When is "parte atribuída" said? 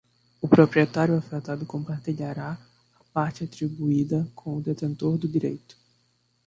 3.13-4.27